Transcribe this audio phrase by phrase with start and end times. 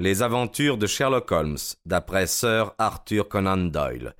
[0.00, 4.14] Les aventures de Sherlock Holmes, d'après Sir Arthur Conan Doyle.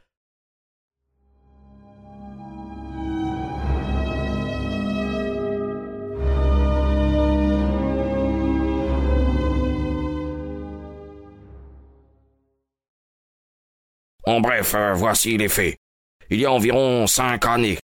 [14.25, 15.77] En bref, euh, voici les faits.
[16.29, 17.79] Il y a environ cinq années,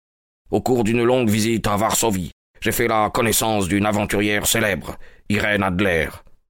[0.51, 2.33] au cours d'une longue visite à Varsovie,
[2.63, 4.97] j'ai fait la connaissance d'une aventurière célèbre,
[5.29, 6.09] Irène Adler.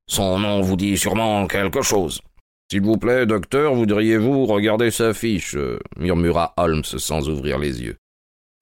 [0.08, 2.20] Son nom vous dit sûrement quelque chose.
[2.70, 5.56] S'il vous plaît, docteur, voudriez-vous regarder sa fiche?
[5.96, 7.96] murmura Holmes sans ouvrir les yeux.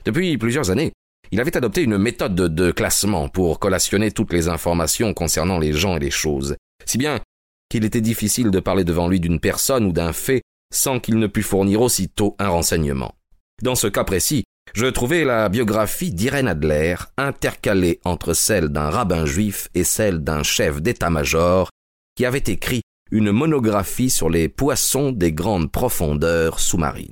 [0.04, 0.92] Depuis plusieurs années,
[1.30, 5.96] il avait adopté une méthode de classement pour collationner toutes les informations concernant les gens
[5.96, 7.20] et les choses, si bien
[7.68, 11.26] qu'il était difficile de parler devant lui d'une personne ou d'un fait sans qu'il ne
[11.26, 13.14] pût fournir aussitôt un renseignement.
[13.62, 19.26] Dans ce cas précis, je trouvais la biographie d'Irène Adler intercalée entre celle d'un rabbin
[19.26, 21.70] juif et celle d'un chef d'état-major
[22.16, 27.10] qui avait écrit une monographie sur les poissons des grandes profondeurs sous-marines.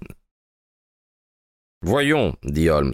[1.83, 2.92] Voyons, dit Holmes,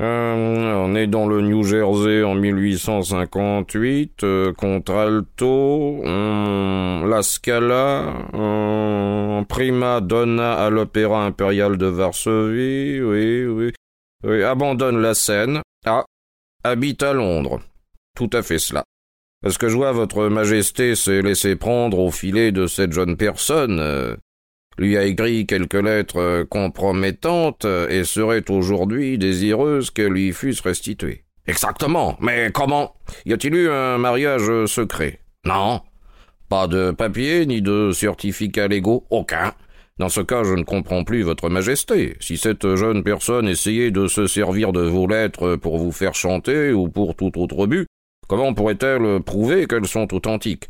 [0.00, 8.12] euh, est dans le New Jersey en 1858, euh, Contralto, La Scala,
[9.48, 13.72] Prima Donna à l'Opéra Impérial de Varsovie, oui, oui,
[14.24, 16.04] oui, abandonne la scène, ah,
[16.64, 17.60] habite à Londres.
[18.16, 18.84] Tout à fait cela.
[19.44, 23.78] Est-ce que je vois votre Majesté s'est laissé prendre au filet de cette jeune personne
[23.78, 24.16] euh,
[24.78, 31.24] lui a écrit quelques lettres euh, compromettantes et serait aujourd'hui désireuse qu'elles lui fussent restituées.
[31.46, 32.16] Exactement.
[32.20, 32.94] Mais comment?
[33.24, 35.20] Y a-t-il eu un mariage secret?
[35.44, 35.80] Non.
[36.48, 39.52] Pas de papier ni de certificat légaux Aucun.
[39.98, 42.16] Dans ce cas, je ne comprends plus votre majesté.
[42.20, 46.72] Si cette jeune personne essayait de se servir de vos lettres pour vous faire chanter
[46.72, 47.86] ou pour tout autre but,
[48.28, 50.68] comment pourrait-elle prouver qu'elles sont authentiques?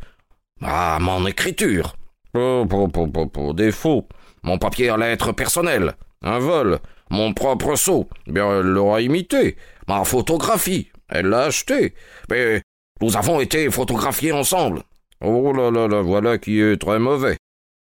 [0.61, 1.95] Ah, mon écriture.
[2.37, 4.07] Oh, des faux.
[4.43, 5.93] Mon papier à lettres personnelles.
[6.23, 6.79] Un vol.
[7.09, 8.07] Mon propre sceau.
[8.27, 9.57] Bien, elle l'aura imité.
[9.87, 10.89] Ma photographie.
[11.09, 11.93] Elle l'a acheté.
[12.29, 12.61] Mais
[13.01, 14.81] nous avons été photographiés ensemble.
[15.23, 17.37] Oh là là là, voilà qui est très mauvais.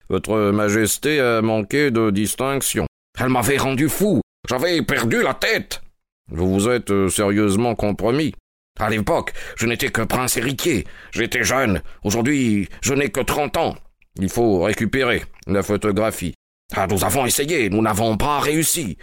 [0.10, 2.86] Votre Majesté a manqué de distinction.
[3.20, 4.22] Elle m'avait rendu fou.
[4.50, 5.82] J'avais perdu la tête.
[6.30, 8.34] Vous vous êtes euh, sérieusement compromis.
[8.80, 10.86] À l'époque, je n'étais que prince héritier.
[11.12, 11.82] J'étais jeune.
[12.04, 13.76] Aujourd'hui, je n'ai que trente ans.
[14.18, 16.34] Il faut récupérer la photographie.
[16.74, 18.98] Ah, nous avons essayé, nous n'avons pas réussi.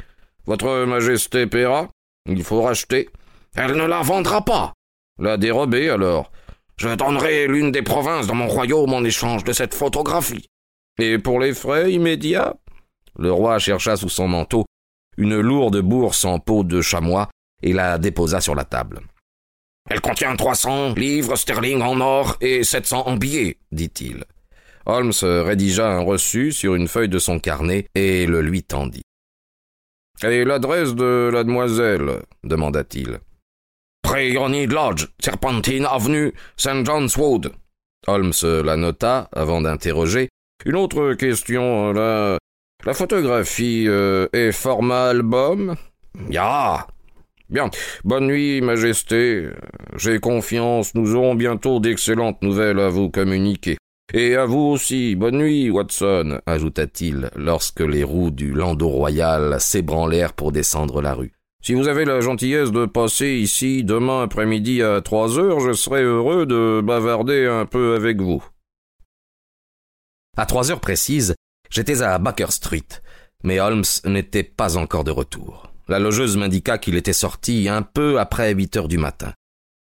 [0.47, 1.89] Votre Majesté paiera
[2.27, 3.09] Il faut racheter.
[3.57, 4.73] Elle ne la vendra pas.
[5.19, 6.31] La dérober alors.
[6.77, 10.47] Je donnerai l'une des provinces dans mon royaume en échange de cette photographie.
[10.99, 12.55] Et pour les frais immédiats?
[13.19, 14.65] Le roi chercha sous son manteau
[15.19, 17.29] une lourde bourse en peau de chamois
[17.63, 19.01] et la déposa sur la table.
[19.91, 24.25] Elle contient trois cents livres sterling en or et sept cents en billets, dit-il.
[24.88, 29.03] Holmes rédigea un reçu sur une feuille de son carnet et le lui tendit.
[30.22, 32.22] Et l'adresse de la demoiselle?
[32.43, 33.21] demanda-t-il.
[34.03, 36.84] Préony Lodge, Serpentine Avenue, St.
[36.84, 37.53] John's Wood.
[38.06, 40.28] Holmes la nota avant d'interroger.
[40.65, 42.38] Une autre question, la,
[42.84, 45.77] la photographie euh, est format album?
[46.31, 46.87] Ya.
[47.50, 47.71] Bien.
[48.04, 49.50] Bonne nuit, Majesté.
[49.97, 53.77] J'ai confiance, nous aurons bientôt d'excellentes nouvelles à vous communiquer.
[54.15, 60.33] Et à vous aussi, bonne nuit, Watson, ajouta-t-il lorsque les roues du landau royal s'ébranlèrent
[60.33, 61.35] pour descendre la rue.
[61.63, 66.03] Si vous avez la gentillesse de passer ici demain après-midi à trois heures, je serai
[66.03, 68.43] heureux de bavarder un peu avec vous.
[70.39, 71.35] À trois heures précises,
[71.69, 72.87] j'étais à Baker Street,
[73.45, 75.71] mais Holmes n'était pas encore de retour.
[75.89, 79.35] La logeuse m'indiqua qu'il était sorti un peu après huit heures du matin.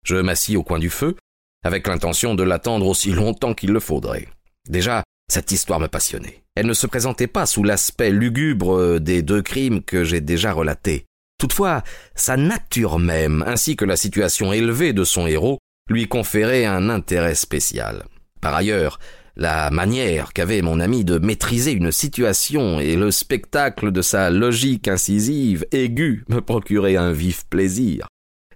[0.04, 1.16] Je m'assis au coin du feu,
[1.64, 4.28] avec l'intention de l'attendre aussi longtemps qu'il le faudrait.
[4.68, 6.42] Déjà, cette histoire me passionnait.
[6.54, 11.06] Elle ne se présentait pas sous l'aspect lugubre des deux crimes que j'ai déjà relatés.
[11.38, 11.82] Toutefois,
[12.14, 15.58] sa nature même, ainsi que la situation élevée de son héros,
[15.90, 18.04] lui conférait un intérêt spécial.
[18.40, 18.98] Par ailleurs,
[19.36, 24.86] la manière qu'avait mon ami de maîtriser une situation et le spectacle de sa logique
[24.86, 28.06] incisive, aiguë, me procuraient un vif plaisir.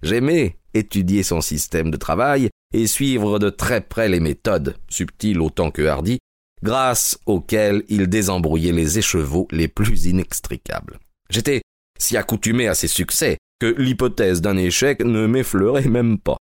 [0.01, 5.71] J'aimais étudier son système de travail et suivre de très près les méthodes, subtiles autant
[5.71, 6.19] que hardies,
[6.63, 10.99] grâce auxquelles il désembrouillait les écheveaux les plus inextricables.
[11.29, 11.61] J'étais
[11.99, 16.37] si accoutumé à ses succès que l'hypothèse d'un échec ne m'effleurait même pas.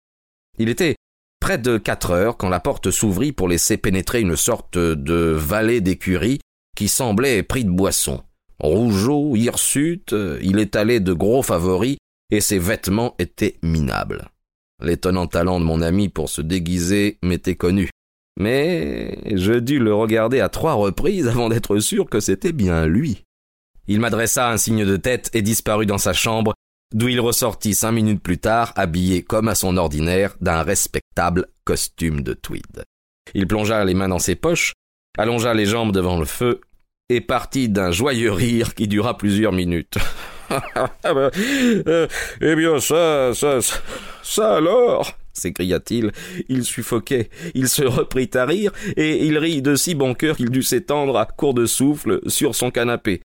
[0.59, 0.95] Il était
[1.39, 5.81] près de quatre heures quand la porte s'ouvrit pour laisser pénétrer une sorte de valet
[5.81, 6.39] d'écurie
[6.75, 8.23] qui semblait pris de boisson.
[8.59, 11.97] Rougeau, hirsute, il étalait de gros favoris
[12.31, 14.29] et ses vêtements étaient minables.
[14.81, 17.89] L'étonnant talent de mon ami pour se déguiser m'était connu.
[18.39, 23.23] Mais je dus le regarder à trois reprises avant d'être sûr que c'était bien lui.
[23.87, 26.53] Il m'adressa un signe de tête et disparut dans sa chambre,
[26.93, 32.21] d'où il ressortit cinq minutes plus tard, habillé comme à son ordinaire d'un respectable costume
[32.21, 32.83] de tweed.
[33.33, 34.73] Il plongea les mains dans ses poches,
[35.17, 36.61] allongea les jambes devant le feu
[37.09, 39.97] et partit d'un joyeux rire qui dura plusieurs minutes.
[40.49, 42.07] Ah ben, euh,
[42.41, 43.59] eh bien, ça, ça,
[44.23, 46.11] ça alors s'écria-t-il.
[46.49, 47.29] Il suffoquait.
[47.53, 51.17] Il se reprit à rire, et il rit de si bon cœur qu'il dut s'étendre
[51.17, 53.21] à court de souffle sur son canapé.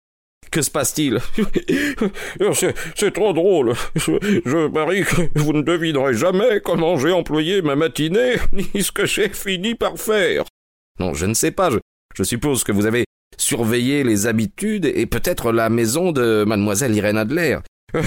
[0.50, 1.20] Que se passe-t-il?
[2.96, 3.74] C'est trop drôle.
[3.94, 4.12] Je,
[4.44, 9.06] je, parie que vous ne devinerez jamais comment j'ai employé ma matinée, ni ce que
[9.06, 10.44] j'ai fini par faire?
[10.98, 11.70] Non, je ne sais pas.
[11.70, 11.78] Je,
[12.16, 13.04] je suppose que vous avez
[13.40, 17.58] surveillé les habitudes et peut-être la maison de mademoiselle Irène Adler.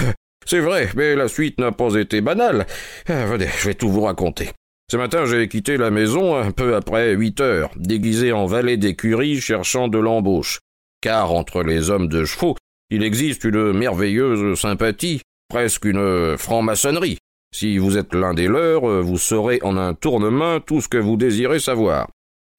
[0.46, 2.66] C'est vrai, mais la suite n'a pas été banale.
[3.08, 4.50] Ah, venez, je vais tout vous raconter.
[4.90, 9.40] Ce matin, j'ai quitté la maison un peu après huit heures, déguisé en valet d'écurie
[9.40, 10.60] cherchant de l'embauche.
[11.00, 12.56] Car entre les hommes de chevaux,
[12.90, 17.18] il existe une merveilleuse sympathie, presque une franc-maçonnerie.
[17.54, 21.16] Si vous êtes l'un des leurs, vous saurez en un tournement tout ce que vous
[21.16, 22.08] désirez savoir.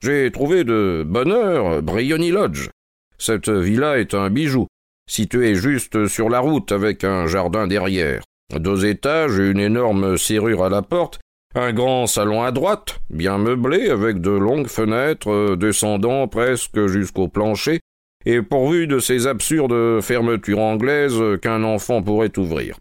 [0.01, 2.69] J'ai trouvé de bonne heure Briony Lodge.
[3.17, 4.67] Cette villa est un bijou,
[5.09, 8.21] située juste sur la route avec un jardin derrière.
[8.53, 11.19] Deux étages, une énorme serrure à la porte,
[11.55, 17.79] un grand salon à droite, bien meublé, avec de longues fenêtres descendant presque jusqu'au plancher,
[18.25, 22.77] et pourvu de ces absurdes fermetures anglaises qu'un enfant pourrait ouvrir.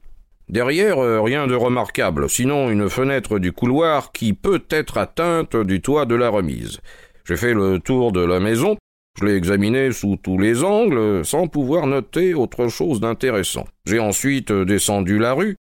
[0.48, 6.04] Derrière, rien de remarquable, sinon une fenêtre du couloir qui peut être atteinte du toit
[6.04, 6.80] de la remise.
[7.26, 8.76] J'ai fait le tour de la maison,
[9.18, 13.64] je l'ai examiné sous tous les angles, sans pouvoir noter autre chose d'intéressant.
[13.86, 15.56] J'ai ensuite descendu la rue,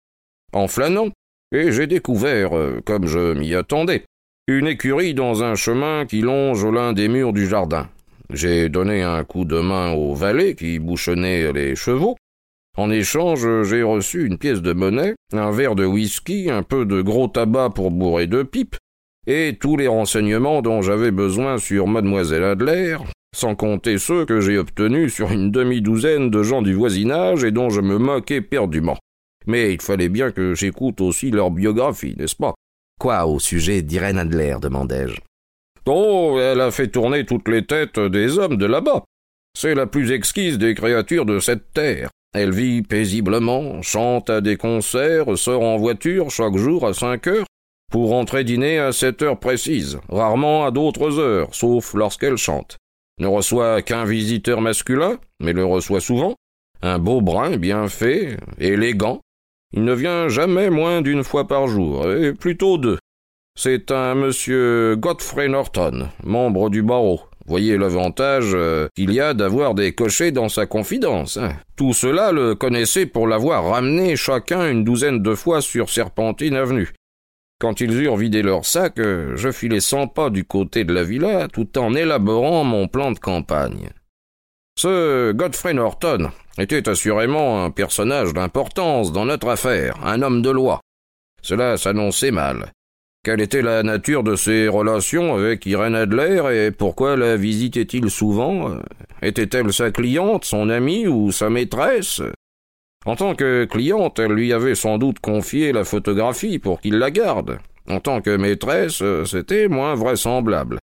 [0.51, 1.09] en flânant,
[1.53, 2.51] et j'ai découvert,
[2.83, 4.03] comme je m'y attendais,
[4.47, 7.87] une écurie dans un chemin qui longe l'un des murs du jardin.
[8.29, 12.17] J'ai donné un coup de main au valet qui bouchonnait les chevaux.
[12.75, 17.01] En échange, j'ai reçu une pièce de monnaie, un verre de whisky, un peu de
[17.01, 18.75] gros tabac pour bourrer deux pipes,
[19.27, 22.97] et tous les renseignements dont j'avais besoin sur mademoiselle Adler,
[23.35, 27.69] sans compter ceux que j'ai obtenus sur une demi-douzaine de gens du voisinage et dont
[27.69, 28.97] je me moquais perdument.
[29.45, 32.53] Mais il fallait bien que j'écoute aussi leur biographie, n'est-ce pas?
[32.99, 35.19] Quoi au sujet d'Irène Adler demandai-je.
[35.85, 39.03] Oh, elle a fait tourner toutes les têtes des hommes de là-bas.
[39.57, 42.09] C'est la plus exquise des créatures de cette terre.
[42.33, 47.45] Elle vit paisiblement, chante à des concerts, sort en voiture chaque jour à cinq heures,
[47.93, 52.77] pour rentrer dîner à cette heure précise, rarement à d'autres heures, sauf lorsqu'elle chante.
[53.19, 56.33] Ne reçoit qu'un visiteur masculin, mais le reçoit souvent,
[56.81, 59.21] un beau brun bien fait, élégant.
[59.73, 62.97] Il ne vient jamais moins d'une fois par jour, et plutôt deux.
[63.55, 67.21] C'est un monsieur Godfrey Norton, membre du barreau.
[67.45, 71.37] Voyez l'avantage euh, qu'il y a d'avoir des cochers dans sa confidence.
[71.37, 71.51] Hein.
[71.75, 76.91] Tout cela le connaissait pour l'avoir ramené chacun une douzaine de fois sur Serpentine Avenue.
[77.63, 81.05] Quand ils eurent vidé leur sac, euh, je filai cent pas du côté de la
[81.05, 83.87] villa tout en élaborant mon plan de campagne.
[84.77, 90.81] Ce Godfrey Norton était assurément un personnage d'importance dans notre affaire, un homme de loi.
[91.41, 92.73] Cela s'annonçait mal.
[93.23, 98.75] Quelle était la nature de ses relations avec Irène Adler et pourquoi la visitait-il souvent?
[99.21, 102.21] Était-elle sa cliente, son amie ou sa maîtresse?
[103.05, 107.11] En tant que cliente, elle lui avait sans doute confié la photographie pour qu'il la
[107.11, 107.59] garde.
[107.89, 110.79] En tant que maîtresse, c'était moins vraisemblable.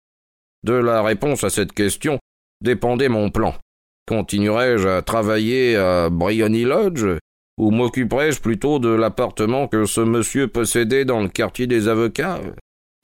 [0.65, 2.19] De la réponse à cette question
[2.61, 3.55] dépendait mon plan.
[4.09, 7.07] Continuerais-je à travailler à Briony Lodge
[7.59, 12.41] ou m'occuperais-je plutôt de l'appartement que ce monsieur possédait dans le quartier des avocats?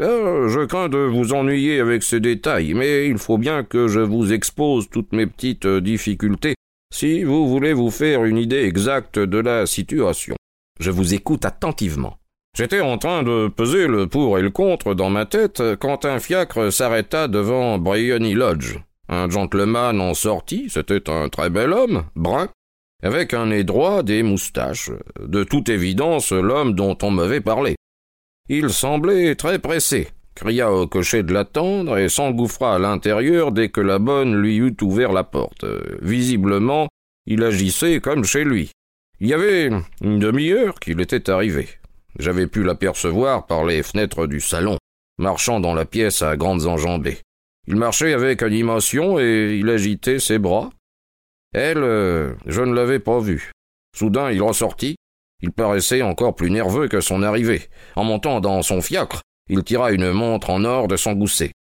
[0.03, 4.01] Euh, Je crains de vous ennuyer avec ces détails, mais il faut bien que je
[4.01, 6.55] vous expose toutes mes petites difficultés
[6.93, 10.37] si vous voulez vous faire une idée exacte de la situation.
[10.81, 12.19] Je vous écoute attentivement.
[12.57, 16.21] J'étais en train de peser le pour et le contre dans ma tête quand un
[16.21, 18.79] fiacre s'arrêta devant Briony Lodge.
[19.09, 22.49] Un gentleman en sortit, c'était un très bel homme, brun,
[23.03, 27.77] avec un nez droit, des moustaches, de toute évidence l'homme dont on m'avait parlé.
[28.49, 33.81] Il semblait très pressé, cria au cocher de l'attendre et s'engouffra à l'intérieur dès que
[33.81, 35.65] la bonne lui eut ouvert la porte.
[36.03, 36.89] Visiblement,
[37.27, 38.71] il agissait comme chez lui.
[39.21, 39.71] Il y avait
[40.03, 41.69] une demi-heure qu'il était arrivé.
[42.19, 44.77] J'avais pu l'apercevoir par les fenêtres du salon,
[45.19, 47.19] marchant dans la pièce à grandes enjambées.
[47.67, 50.71] Il marchait avec animation et il agitait ses bras.
[51.55, 53.53] Elle, euh, je ne l'avais pas vue.
[53.97, 54.97] Soudain, il ressortit.
[55.41, 57.69] Il paraissait encore plus nerveux que son arrivée.
[57.97, 61.53] En montant dans son fiacre, il tira une montre en or de son gousset.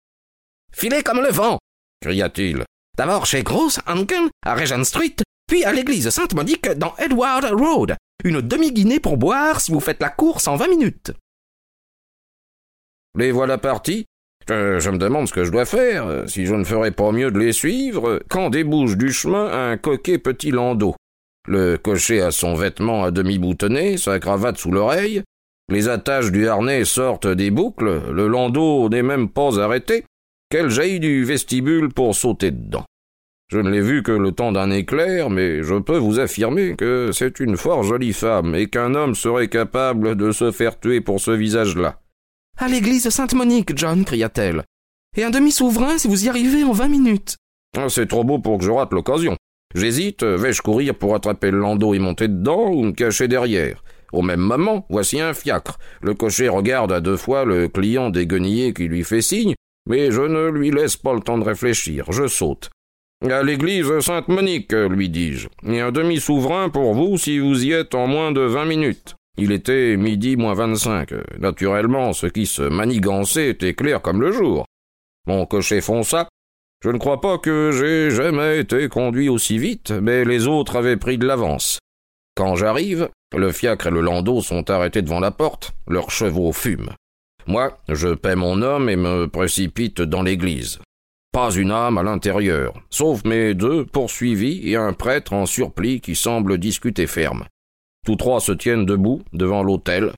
[0.72, 1.58] Filez comme le vent
[2.02, 2.64] cria-t-il.
[2.98, 7.96] D'abord chez Gross Hanken, à Regent Street, puis à l'église Sainte-Monique dans Edward Road.
[8.24, 11.12] Une demi-guinée pour boire si vous faites la course en vingt minutes.
[13.16, 14.04] Les voilà partis.
[14.48, 17.30] Je, je me demande ce que je dois faire, si je ne ferais pas mieux
[17.30, 20.96] de les suivre, quand débouche du chemin un coquet petit landau.
[21.46, 25.22] Le cocher a son vêtement à demi boutonné, sa cravate sous l'oreille,
[25.68, 30.04] les attaches du harnais sortent des boucles, le landau n'est même pas arrêté,
[30.50, 32.84] qu'elle jaillit du vestibule pour sauter dedans.
[33.50, 37.10] Je ne l'ai vue que le temps d'un éclair, mais je peux vous affirmer que
[37.12, 41.20] c'est une fort jolie femme, et qu'un homme serait capable de se faire tuer pour
[41.20, 42.00] ce visage-là.
[42.58, 44.64] À l'église Sainte-Monique, John, cria-t-elle.
[45.16, 47.36] Et un demi-souverain si vous y arrivez en vingt minutes.
[47.76, 49.36] Ah, c'est trop beau pour que je rate l'occasion.
[49.74, 53.82] J'hésite, vais-je courir pour attraper le landau et monter dedans, ou me cacher derrière?
[54.12, 55.78] Au même moment, voici un fiacre.
[56.00, 59.54] Le cocher regarde à deux fois le client déguenillé qui lui fait signe,
[59.88, 62.70] mais je ne lui laisse pas le temps de réfléchir, je saute.
[63.22, 68.06] À l'église Sainte-Monique, lui dis-je, et un demi-souverain pour vous si vous y êtes en
[68.06, 69.14] moins de vingt minutes.
[69.38, 71.14] Il était midi moins vingt-cinq.
[71.38, 74.66] Naturellement, ce qui se manigançait était clair comme le jour.
[75.26, 76.28] Mon cocher fonça.
[76.84, 80.96] Je ne crois pas que j'ai jamais été conduit aussi vite, mais les autres avaient
[80.96, 81.78] pris de l'avance.
[82.34, 86.94] Quand j'arrive, le fiacre et le landau sont arrêtés devant la porte, leurs chevaux fument.
[87.46, 90.78] Moi, je paie mon homme et me précipite dans l'église.
[91.32, 96.14] Pas une âme à l'intérieur, sauf mes deux poursuivis et un prêtre en surplis qui
[96.14, 97.44] semble discuter ferme.
[98.06, 100.12] Tous trois se tiennent debout devant l'autel.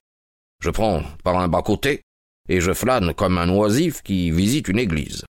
[0.61, 2.01] Je prends par un bas-côté
[2.47, 5.23] et je flâne comme un oisif qui visite une église.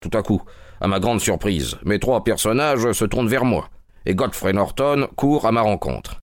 [0.00, 0.42] Tout à coup,
[0.80, 3.70] à ma grande surprise, mes trois personnages se tournent vers moi,
[4.06, 6.20] et Godfrey Norton court à ma rencontre.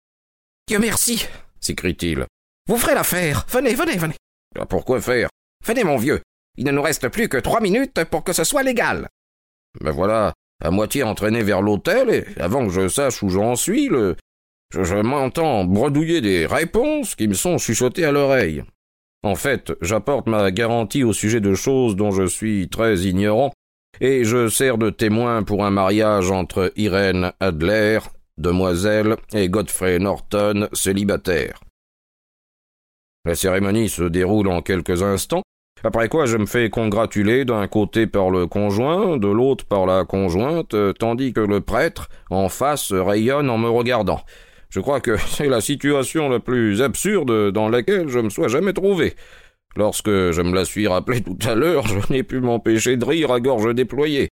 [0.67, 1.25] Dieu merci,
[1.59, 2.25] s'écrie-t-il.
[2.67, 3.45] Vous ferez l'affaire.
[3.49, 4.15] Venez, venez, venez.
[4.57, 5.29] Ah, pourquoi faire?
[5.65, 6.21] Venez, mon vieux.
[6.57, 9.09] Il ne nous reste plus que trois minutes pour que ce soit légal.
[9.81, 13.87] Ben voilà, à moitié entraîné vers l'hôtel, et avant que je sache où j'en suis,
[13.87, 14.15] le...
[14.71, 18.63] je, je m'entends bredouiller des réponses qui me sont chuchotées à l'oreille.
[19.23, 23.51] En fait, j'apporte ma garantie au sujet de choses dont je suis très ignorant,
[24.01, 27.99] et je sers de témoin pour un mariage entre Irène Adler,
[28.37, 31.59] demoiselle, et Godfrey Norton, célibataire.
[33.25, 35.43] La cérémonie se déroule en quelques instants,
[35.85, 40.05] après quoi je me fais congratuler d'un côté par le conjoint, de l'autre par la
[40.05, 44.21] conjointe, tandis que le prêtre, en face, rayonne en me regardant.
[44.69, 48.73] Je crois que c'est la situation la plus absurde dans laquelle je me sois jamais
[48.73, 49.15] trouvé.
[49.75, 53.31] Lorsque je me la suis rappelé tout à l'heure, je n'ai pu m'empêcher de rire
[53.31, 54.29] à gorge déployée.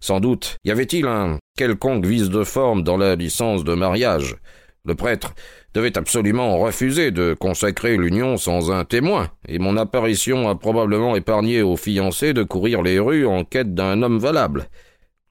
[0.00, 4.36] Sans doute y avait-il un quelconque vice de forme dans la licence de mariage?
[4.84, 5.34] Le prêtre
[5.74, 11.62] devait absolument refuser de consacrer l'union sans un témoin, et mon apparition a probablement épargné
[11.62, 14.68] aux fiancés de courir les rues en quête d'un homme valable.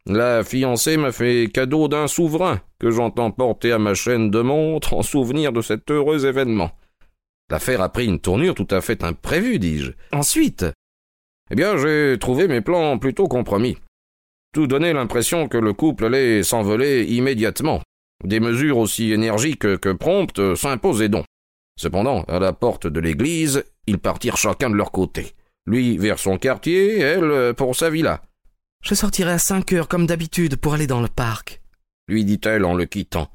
[0.08, 4.94] La fiancée m'a fait cadeau d'un souverain que j'entends porter à ma chaîne de montre
[4.94, 6.72] en souvenir de cet heureux événement.
[7.50, 9.92] L'affaire a pris une tournure tout à fait imprévue, dis-je.
[10.12, 10.66] Ensuite.
[11.52, 13.78] Eh bien, j'ai trouvé mes plans plutôt compromis.
[14.54, 17.82] Tout donnait l'impression que le couple allait s'envoler immédiatement.
[18.24, 21.26] Des mesures aussi énergiques que promptes s'imposaient donc.
[21.78, 25.34] Cependant, à la porte de l'église, ils partirent chacun de leur côté.
[25.68, 28.22] Lui vers son quartier, elle pour sa villa.
[28.84, 31.62] Je sortirai à cinq heures comme d'habitude pour aller dans le parc,
[32.08, 33.30] lui dit-elle en le quittant.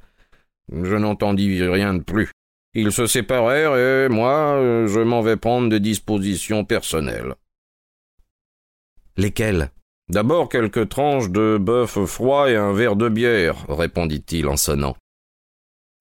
[0.72, 2.30] Je n'entendis rien de plus.
[2.74, 7.34] Ils se séparèrent et moi, je m'en vais prendre des dispositions personnelles.
[9.16, 9.70] Lesquelles?
[10.08, 14.96] D'abord quelques tranches de bœuf froid et un verre de bière, répondit-il en sonnant.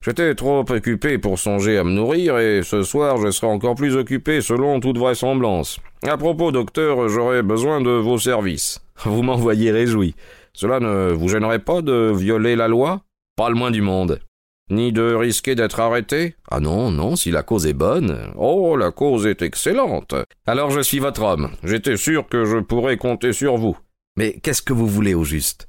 [0.03, 3.95] J'étais trop occupé pour songer à me nourrir, et ce soir je serai encore plus
[3.97, 5.79] occupé selon toute vraisemblance.
[6.07, 8.81] À propos, docteur, j'aurai besoin de vos services.
[9.03, 10.15] Vous m'envoyez réjoui.
[10.53, 13.01] Cela ne vous gênerait pas de violer la loi?
[13.35, 14.21] Pas le moins du monde.
[14.69, 16.35] Ni de risquer d'être arrêté?
[16.49, 18.31] Ah non, non, si la cause est bonne.
[18.35, 20.13] Oh, la cause est excellente.
[20.45, 21.49] Alors je suis votre homme.
[21.63, 23.77] J'étais sûr que je pourrais compter sur vous.
[24.15, 25.67] Mais qu'est-ce que vous voulez au juste?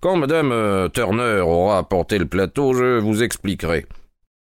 [0.00, 3.86] Quand madame euh, Turner aura apporté le plateau, je vous expliquerai.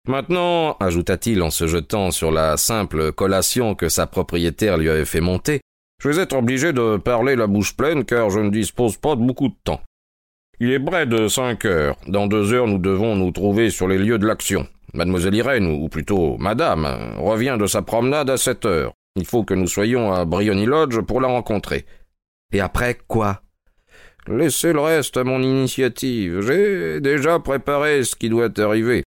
[0.08, 5.20] Maintenant, ajouta-t-il en se jetant sur la simple collation que sa propriétaire lui avait fait
[5.20, 5.60] monter,
[6.02, 9.22] je vais être obligé de parler la bouche pleine car je ne dispose pas de
[9.22, 9.80] beaucoup de temps.
[10.58, 11.96] Il est près de cinq heures.
[12.06, 14.66] Dans deux heures, nous devons nous trouver sur les lieux de l'action.
[14.94, 16.86] Mademoiselle Irène, ou plutôt Madame,
[17.18, 18.94] revient de sa promenade à sept heures.
[19.16, 21.84] Il faut que nous soyons à Briony Lodge pour la rencontrer.
[22.52, 23.42] Et après quoi?
[24.28, 26.40] Laissez le reste à mon initiative.
[26.40, 29.04] J'ai déjà préparé ce qui doit arriver.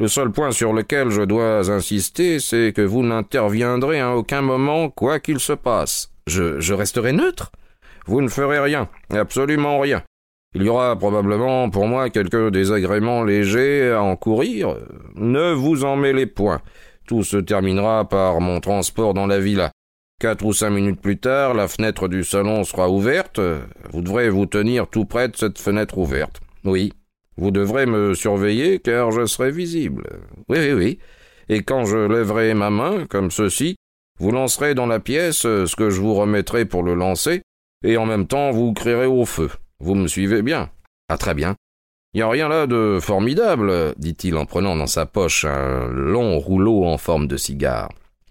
[0.00, 4.88] Le seul point sur lequel je dois insister, c'est que vous n'interviendrez à aucun moment,
[4.88, 6.10] quoi qu'il se passe.
[6.26, 7.52] Je, je resterai neutre?
[8.06, 10.02] Vous ne ferez rien, absolument rien.
[10.58, 14.74] Il y aura probablement pour moi quelques désagréments légers à encourir.
[15.14, 16.62] Ne vous en mêlez point.
[17.06, 19.70] Tout se terminera par mon transport dans la villa.
[20.18, 23.38] Quatre ou cinq minutes plus tard, la fenêtre du salon sera ouverte.
[23.92, 26.40] Vous devrez vous tenir tout près de cette fenêtre ouverte.
[26.64, 26.94] Oui.
[27.36, 30.04] Vous devrez me surveiller car je serai visible.
[30.48, 30.98] Oui, oui, oui.
[31.50, 33.76] Et quand je lèverai ma main, comme ceci,
[34.18, 37.42] vous lancerez dans la pièce ce que je vous remettrai pour le lancer,
[37.84, 39.50] et en même temps vous crierez au feu.
[39.80, 40.70] Vous me suivez bien
[41.08, 41.54] Ah, très bien.
[42.14, 46.38] Il n'y a rien là de formidable, dit-il en prenant dans sa poche un long
[46.38, 47.90] rouleau en forme de cigare.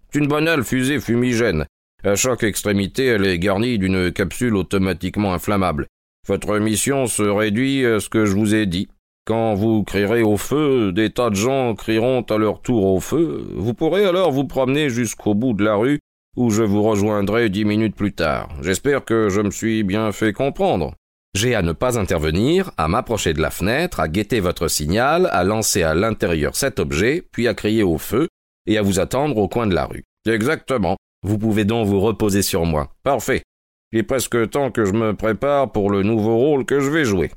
[0.10, 1.66] C'est une banale fusée fumigène.
[2.04, 5.88] À chaque extrémité, elle est garnie d'une capsule automatiquement inflammable.
[6.28, 8.88] Votre mission se réduit à ce que je vous ai dit.
[9.26, 13.46] Quand vous crierez au feu, des tas de gens crieront à leur tour au feu.
[13.56, 16.00] Vous pourrez alors vous promener jusqu'au bout de la rue,
[16.36, 18.50] où je vous rejoindrai dix minutes plus tard.
[18.62, 20.94] J'espère que je me suis bien fait comprendre.
[21.36, 25.44] J'ai à ne pas intervenir, à m'approcher de la fenêtre, à guetter votre signal, à
[25.44, 28.30] lancer à l'intérieur cet objet, puis à crier au feu,
[28.68, 30.06] et à vous attendre au coin de la rue.
[30.26, 30.96] Exactement.
[31.24, 32.94] Vous pouvez donc vous reposer sur moi.
[33.04, 33.44] Parfait.
[33.92, 37.04] Il est presque temps que je me prépare pour le nouveau rôle que je vais
[37.04, 37.32] jouer.